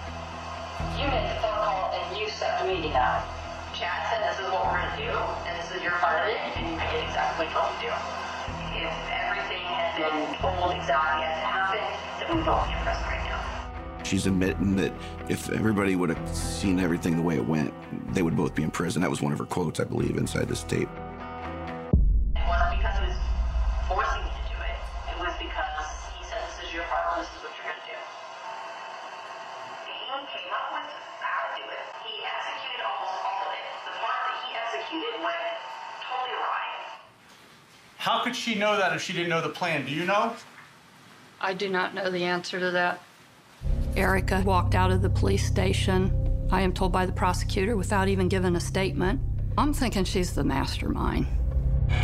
[10.82, 14.02] exactly as it happened, then we would all be right now.
[14.02, 14.92] She's admitting that
[15.28, 17.72] if everybody would have seen everything the way it went,
[18.12, 19.00] they would both be in prison.
[19.00, 20.88] That was one of her quotes, I believe, inside this tape.
[22.34, 23.16] It wasn't because he was
[23.86, 24.74] forcing me to do it.
[25.06, 25.86] It was because
[26.18, 27.94] he said, this is your part, this is what you're gonna do.
[29.86, 30.02] He
[30.34, 30.90] came up with
[31.22, 31.84] how to do it.
[32.02, 33.64] He executed almost all of it.
[33.86, 35.46] The part that he executed went
[36.02, 36.74] totally awry.
[38.02, 39.86] How could she know that if she didn't know the plan?
[39.86, 40.34] Do you know?
[41.44, 43.00] I do not know the answer to that.
[43.96, 48.28] Erica walked out of the police station, I am told by the prosecutor, without even
[48.28, 49.20] giving a statement.
[49.59, 51.26] I'm thinking she's the mastermind.
[51.90, 51.98] I'm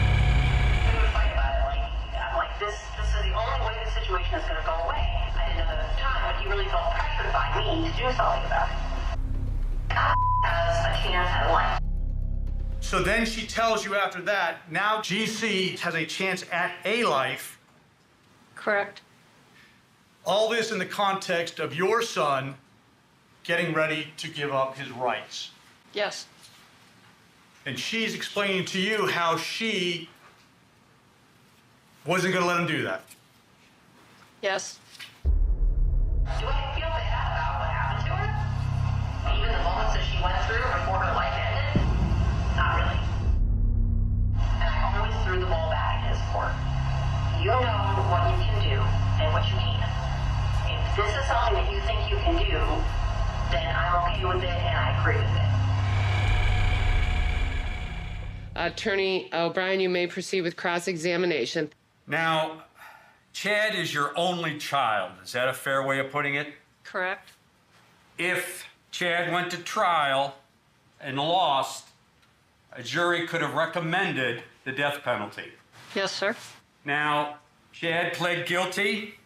[2.37, 5.07] like, this, this is the only way the situation is gonna go away.
[5.07, 7.97] I didn't know that at the time, but he really felt pressured by me to
[7.97, 8.75] do something about it.
[10.43, 11.81] Has a chance at life.
[12.81, 17.61] So then she tells you after that, now GC has a chance at a life.
[18.57, 19.03] Correct.
[20.29, 22.55] All this in the context of your son
[23.45, 25.53] getting ready to give up his rights.
[25.95, 26.27] Yes.
[27.65, 30.11] And she's explaining to you how she
[32.05, 33.05] wasn't going to let him do that.
[34.43, 34.79] Yes.
[35.25, 35.31] Do
[36.45, 38.29] I feel bad about what happened to her?
[39.33, 41.89] Even the moments that she went through before her life ended?
[42.55, 43.01] Not really.
[44.61, 46.53] And I always threw the ball back in his court.
[47.41, 47.65] You know
[48.13, 48.48] what you
[50.99, 52.59] this is something that you think you can do,
[53.53, 55.49] then I'm okay with it and I agree with it.
[58.59, 61.71] Uh, Attorney O'Brien, you may proceed with cross examination.
[62.09, 62.65] Now,
[63.33, 65.13] Chad is your only child.
[65.23, 66.49] Is that a fair way of putting it?
[66.83, 67.31] Correct.
[68.19, 70.35] If Chad went to trial
[71.01, 71.87] and lost,
[72.73, 75.53] a jury could have recommended the death penalty.
[75.95, 76.35] Yes, sir.
[76.85, 77.37] Now,
[77.73, 79.18] Chad pled guilty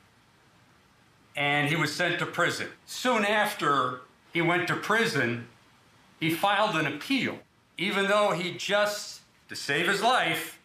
[1.37, 2.69] and he was sent to prison.
[2.87, 4.01] Soon after
[4.33, 5.47] he went to prison,
[6.21, 7.39] he filed an appeal.
[7.79, 10.59] Even though he just, to save his life,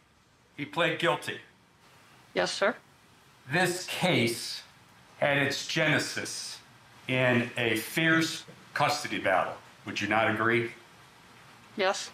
[0.56, 1.40] he pled guilty.
[2.34, 2.76] Yes, sir.
[3.52, 4.62] This case
[5.20, 6.60] had its genesis
[7.08, 8.44] in a fierce
[8.74, 9.54] custody battle.
[9.86, 10.72] Would you not agree?
[11.78, 12.12] Yes.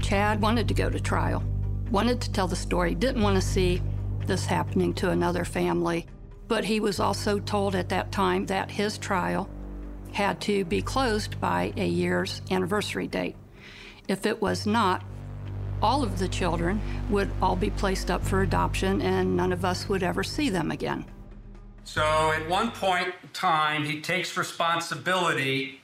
[0.00, 1.44] Chad wanted to go to trial,
[1.90, 3.82] wanted to tell the story, didn't want to see
[4.26, 6.06] this happening to another family.
[6.48, 9.48] But he was also told at that time that his trial
[10.12, 13.36] had to be closed by a year's anniversary date.
[14.08, 15.04] If it was not,
[15.80, 16.80] all of the children
[17.10, 20.70] would all be placed up for adoption and none of us would ever see them
[20.70, 21.04] again.
[21.84, 25.80] So at one point in time, he takes responsibility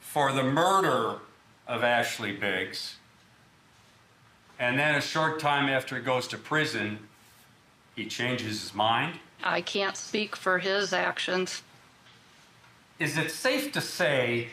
[0.00, 1.18] for the murder
[1.66, 2.96] of Ashley Biggs.
[4.58, 6.98] And then a short time after he goes to prison,
[7.96, 9.18] he changes his mind.
[9.46, 11.62] I can't speak for his actions.
[12.98, 14.48] Is it safe to say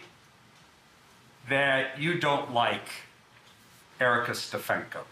[1.47, 2.89] that you don't like
[4.01, 5.03] Erica Stefanko?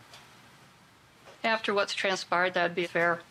[1.46, 3.22] After what's transpired, that'd be fair.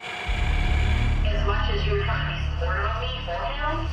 [0.00, 3.84] As much as you were trying to be supportive of me for him,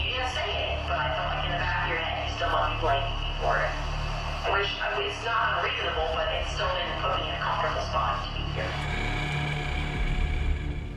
[0.00, 2.36] you didn't say it, but I felt like in the back of your head you
[2.40, 3.68] still want to blame me for it.
[4.48, 6.07] Which I mean, it's not unreasonable,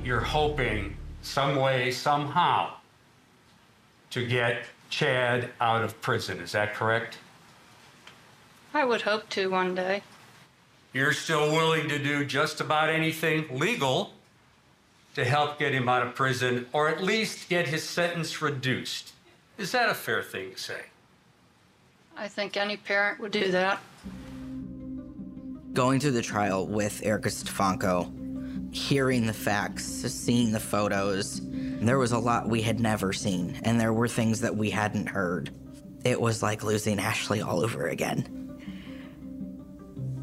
[0.04, 2.74] You're hoping some way, somehow,
[4.10, 6.40] to get Chad out of prison.
[6.40, 7.18] Is that correct?
[8.74, 10.04] I would hope to one day.
[10.94, 14.14] You're still willing to do just about anything legal
[15.16, 19.14] to help get him out of prison or at least get his sentence reduced.
[19.58, 20.82] Is that a fair thing to say?
[22.18, 23.80] I think any parent would do that.
[25.74, 28.12] Going through the trial with Erica Stefanko,
[28.72, 33.80] hearing the facts, seeing the photos, there was a lot we had never seen, and
[33.80, 35.52] there were things that we hadn't heard.
[36.04, 38.38] It was like losing Ashley all over again.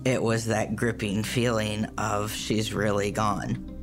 [0.04, 3.74] It was that gripping feeling of she's really gone.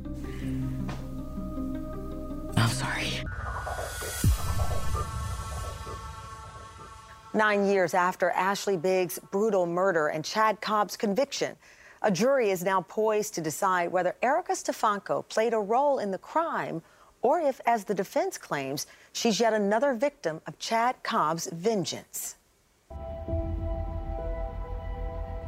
[2.56, 3.06] I'm sorry.
[7.32, 11.54] Nine years after Ashley Biggs' brutal murder and Chad Cobb's conviction,
[12.02, 16.18] a jury is now poised to decide whether Erica Stefanko played a role in the
[16.18, 16.82] crime
[17.22, 22.36] or if, as the defense claims, she's yet another victim of Chad Cobb's vengeance.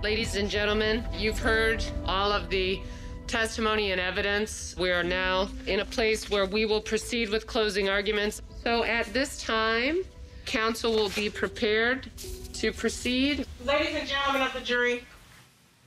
[0.02, 2.80] Ladies and gentlemen, you've heard all of the
[3.26, 4.74] testimony and evidence.
[4.78, 8.42] We are now in a place where we will proceed with closing arguments.
[8.64, 10.02] So at this time,
[10.46, 12.10] counsel will be prepared
[12.54, 13.46] to proceed.
[13.64, 15.04] Ladies and gentlemen of the jury,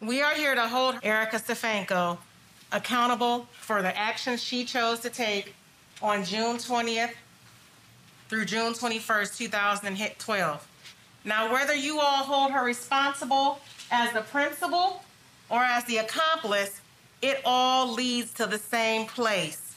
[0.02, 2.18] we are here to hold Erica Stefanko
[2.72, 5.54] accountable for the actions she chose to take
[6.02, 7.12] on June 20th
[8.28, 10.68] through June 21st, 2012.
[11.24, 13.60] Now, whether you all hold her responsible
[13.91, 15.04] as the principal
[15.49, 16.82] or as the accomplice,
[17.22, 19.76] it all leads to the same place.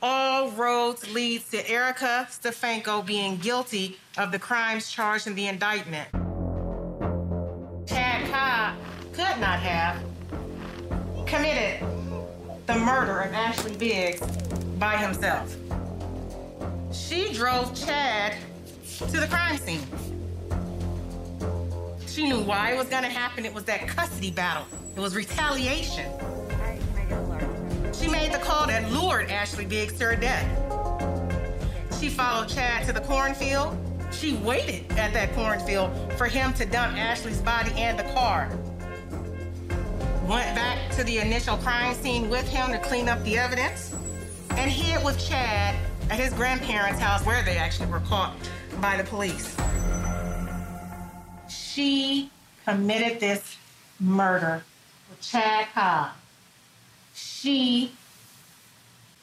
[0.00, 6.08] All roads leads to Erica Stefanko being guilty of the crimes charged in the indictment.
[9.18, 10.00] Could not have
[11.26, 11.84] committed
[12.66, 14.20] the murder of Ashley Biggs
[14.78, 15.56] by himself.
[16.92, 18.36] She drove Chad
[18.96, 19.82] to the crime scene.
[22.06, 23.44] She knew why it was gonna happen.
[23.44, 24.66] It was that custody battle.
[24.94, 26.06] It was retaliation.
[27.92, 30.46] She made the call that lured Ashley Biggs to her death.
[31.98, 33.76] She followed Chad to the cornfield.
[34.12, 38.56] She waited at that cornfield for him to dump Ashley's body and the car.
[40.28, 43.94] Went back to the initial crime scene with him to clean up the evidence
[44.50, 45.74] and hid with Chad
[46.10, 48.36] at his grandparents' house where they actually were caught
[48.78, 49.56] by the police.
[51.48, 52.30] She
[52.66, 53.56] committed this
[53.98, 54.64] murder
[55.08, 56.10] with Chad Cobb.
[57.14, 57.92] She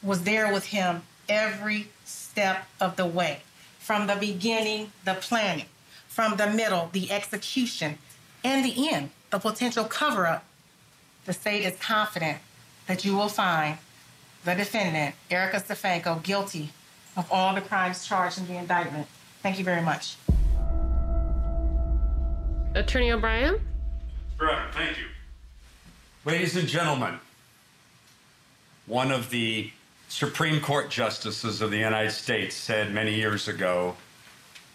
[0.01, 3.43] was there with him every step of the way.
[3.78, 5.68] From the beginning, the planning.
[6.08, 7.99] From the middle, the execution.
[8.43, 10.43] And the end, the potential cover up.
[11.26, 12.38] The state is confident
[12.88, 13.80] that you will find
[14.44, 16.70] the defendant, Erica Stefanko, guilty
[17.18, 19.08] of all the crimes charged in the indictment.
[19.42, 20.18] Thank you very much.
[22.76, 23.60] Attorney O'Brien?
[24.40, 25.06] Right, thank you.
[26.26, 27.20] Ladies and gentlemen,
[28.86, 29.72] one of the
[30.10, 33.96] Supreme Court justices of the United States said many years ago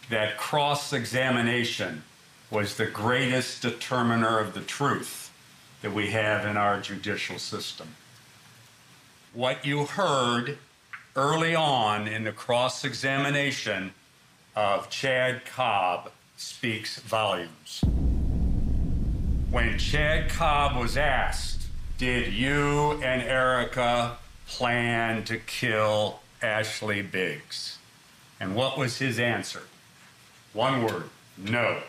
[0.08, 2.02] that cross examination
[2.50, 5.29] was the greatest determiner of the truth
[5.82, 7.88] that we have in our judicial system.
[9.32, 10.58] What you heard
[11.16, 13.92] early on in the cross examination
[14.56, 17.82] of Chad Cobb speaks volumes.
[19.50, 21.68] When Chad Cobb was asked,
[21.98, 27.78] Did you and Erica plan to kill Ashley Biggs?
[28.38, 29.62] And what was his answer?
[30.52, 31.04] One word
[31.36, 31.80] no.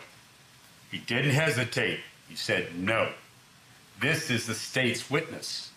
[0.90, 2.00] He didn't hesitate.
[2.28, 3.10] He said no.
[4.02, 5.70] This is the state's witness.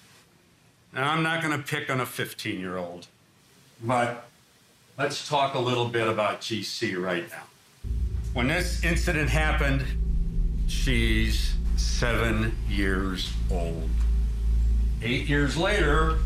[0.93, 3.07] Now, I'm not going to pick on a 15 year old,
[3.83, 4.27] but
[4.97, 7.43] let's talk a little bit about GC right now.
[8.33, 9.85] When this incident happened,
[10.67, 13.89] she's seven years old.
[15.03, 16.17] Eight years later,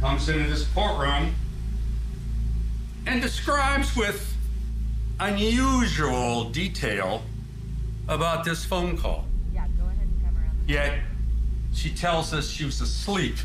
[0.00, 1.34] comes into this courtroom
[3.06, 4.34] and describes with
[5.18, 7.22] unusual detail
[8.08, 9.26] about this phone call.
[9.52, 10.49] Yeah, go ahead and come around.
[10.66, 11.00] Yet,
[11.72, 13.36] she tells us she was asleep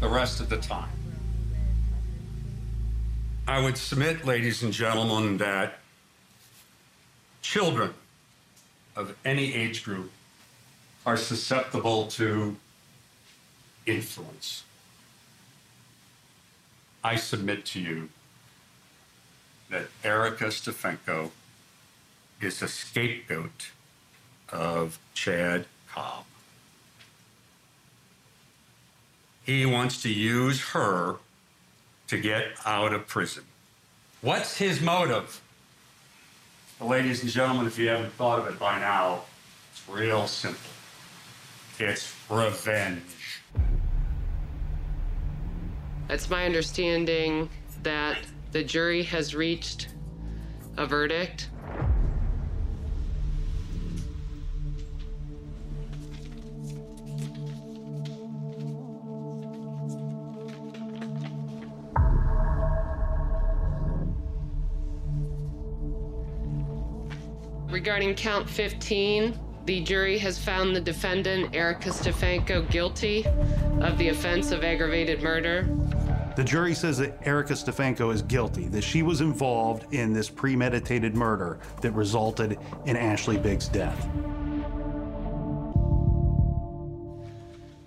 [0.00, 0.88] the rest of the time.
[3.46, 5.78] I would submit, ladies and gentlemen, that
[7.42, 7.94] children
[8.94, 10.10] of any age group
[11.04, 12.56] are susceptible to
[13.86, 14.64] influence.
[17.02, 18.10] I submit to you
[19.70, 21.30] that Erica Stefanko
[22.40, 23.70] is a scapegoat
[24.50, 26.24] of Chad Cobb.
[29.50, 31.16] He wants to use her
[32.06, 33.42] to get out of prison.
[34.20, 35.40] What's his motive?
[36.78, 39.22] Well, ladies and gentlemen, if you haven't thought of it by now,
[39.72, 40.70] it's real simple.
[41.80, 43.40] It's revenge.
[46.08, 47.50] It's my understanding
[47.82, 48.18] that
[48.52, 49.88] the jury has reached
[50.76, 51.50] a verdict.
[67.80, 73.24] Regarding count 15, the jury has found the defendant, Erica Stefanko, guilty
[73.80, 75.66] of the offense of aggravated murder.
[76.36, 81.14] The jury says that Erica Stefanko is guilty, that she was involved in this premeditated
[81.14, 84.06] murder that resulted in Ashley Biggs' death.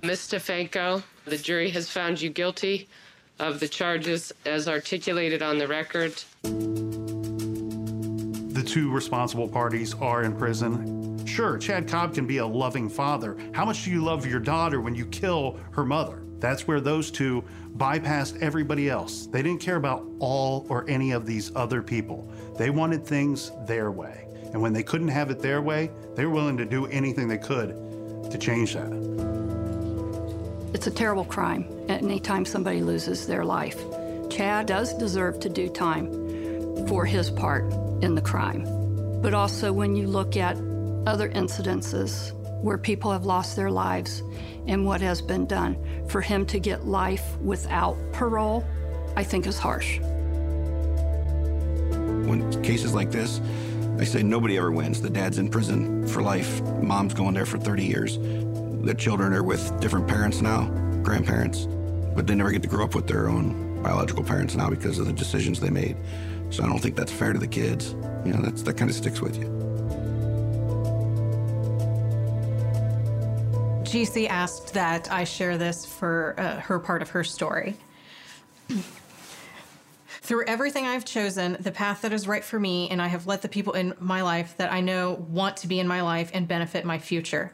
[0.02, 0.22] Ms.
[0.22, 2.89] Stefanko, the jury has found you guilty
[3.38, 6.24] of the charges as articulated on the record.
[8.74, 11.24] Two responsible parties are in prison.
[11.28, 13.38] Sure, Chad Cobb can be a loving father.
[13.52, 16.24] How much do you love your daughter when you kill her mother?
[16.40, 17.44] That's where those two
[17.78, 19.28] bypassed everybody else.
[19.28, 22.28] They didn't care about all or any of these other people.
[22.58, 24.26] They wanted things their way.
[24.54, 27.38] And when they couldn't have it their way, they were willing to do anything they
[27.38, 27.76] could
[28.32, 28.92] to change that.
[30.74, 33.80] It's a terrible crime anytime somebody loses their life.
[34.32, 37.72] Chad does deserve to do time for his part
[38.04, 38.64] in the crime.
[39.22, 40.58] But also, when you look at
[41.08, 44.22] other incidences where people have lost their lives
[44.68, 45.78] and what has been done,
[46.08, 48.66] for him to get life without parole,
[49.16, 49.99] I think is harsh.
[52.28, 53.41] When cases like this,
[53.99, 55.01] I say nobody ever wins.
[55.01, 58.18] The dad's in prison for life, mom's going there for 30 years.
[58.18, 60.68] The children are with different parents now,
[61.04, 61.68] grandparents,
[62.16, 65.06] but they never get to grow up with their own biological parents now because of
[65.06, 65.95] the decisions they made.
[66.54, 67.95] So I don't think that's fair to the kids.
[68.24, 69.45] You know, that's, that kind of sticks with you.
[73.82, 77.76] GC asked that I share this for uh, her part of her story.
[80.22, 83.41] Through everything I've chosen, the path that is right for me, and I have let
[83.41, 86.47] the people in my life that I know want to be in my life and
[86.47, 87.51] benefit my future.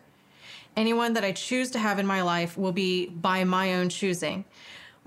[0.76, 4.44] Anyone that I choose to have in my life will be by my own choosing.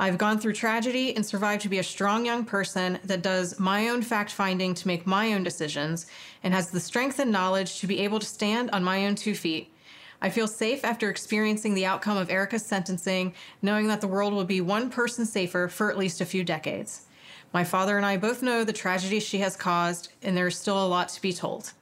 [0.03, 3.89] I've gone through tragedy and survived to be a strong young person that does my
[3.89, 6.07] own fact finding to make my own decisions
[6.43, 9.37] and has the strength and knowledge to be able to stand on my own two
[9.37, 9.73] feet.
[10.21, 13.33] I feel safe after experiencing the outcome of Erica's sentencing,
[13.63, 17.03] knowing that the world will be one person safer for at least a few decades.
[17.53, 20.85] My father and I both know the tragedy she has caused, and there is still
[20.85, 21.75] a lot to be told.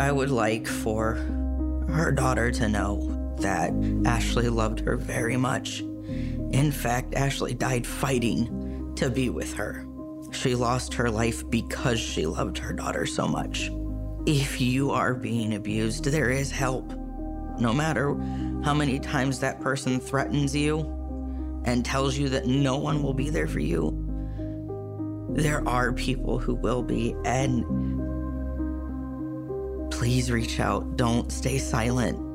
[0.00, 1.16] I would like for
[1.90, 3.70] her daughter to know that
[4.06, 5.82] Ashley loved her very much.
[6.52, 9.86] In fact, Ashley died fighting to be with her.
[10.32, 13.70] She lost her life because she loved her daughter so much.
[14.26, 16.92] If you are being abused, there is help.
[17.58, 18.14] No matter
[18.64, 20.80] how many times that person threatens you
[21.64, 24.02] and tells you that no one will be there for you,
[25.30, 27.14] there are people who will be.
[27.24, 27.64] And
[29.92, 30.96] please reach out.
[30.96, 32.25] Don't stay silent.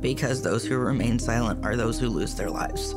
[0.00, 2.94] Because those who remain silent are those who lose their lives.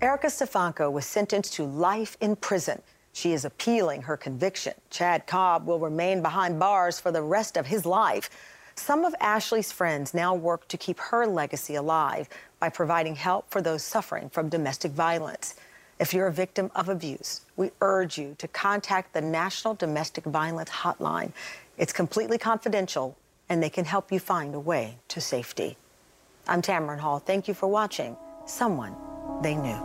[0.00, 2.80] Erica Stefanko was sentenced to life in prison.
[3.12, 4.74] She is appealing her conviction.
[4.90, 8.30] Chad Cobb will remain behind bars for the rest of his life.
[8.76, 12.28] Some of Ashley's friends now work to keep her legacy alive
[12.60, 15.56] by providing help for those suffering from domestic violence.
[16.00, 20.70] If you're a victim of abuse, we urge you to contact the National Domestic Violence
[20.70, 21.32] Hotline.
[21.76, 23.16] It's completely confidential,
[23.48, 25.76] and they can help you find a way to safety.
[26.46, 27.18] I'm Tamron Hall.
[27.18, 28.94] Thank you for watching Someone
[29.42, 29.76] They Knew.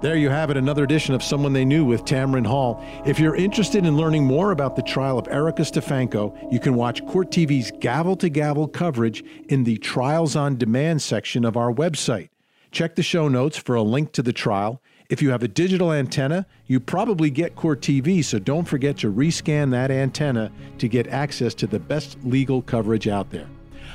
[0.00, 2.84] There you have it, another edition of Someone They Knew with Tamron Hall.
[3.04, 7.04] If you're interested in learning more about the trial of Erica Stefanko, you can watch
[7.06, 12.28] Court TV's gavel to gavel coverage in the Trials on Demand section of our website.
[12.72, 14.80] Check the show notes for a link to the trial.
[15.10, 19.12] If you have a digital antenna, you probably get Court TV, so don't forget to
[19.12, 23.46] rescan that antenna to get access to the best legal coverage out there.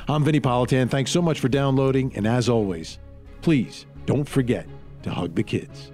[0.07, 0.91] I'm Vinnie Politan.
[0.91, 2.99] Thanks so much for downloading, and as always,
[3.41, 4.67] please don't forget
[5.01, 5.91] to hug the kids.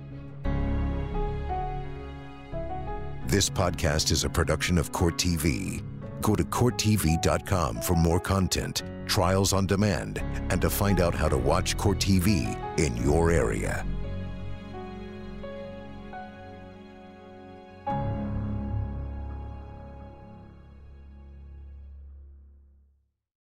[3.28, 5.82] This podcast is a production of Court TV.
[6.24, 11.38] Go to CourtTV.com for more content, trials on demand, and to find out how to
[11.38, 13.86] watch Court TV in your area.